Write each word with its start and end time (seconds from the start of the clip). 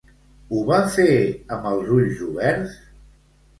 Ho 0.55 0.63
va 0.69 0.79
fer 0.95 1.05
amb 1.57 1.69
els 1.73 1.93
ulls 1.99 2.25
oberts? 2.31 2.77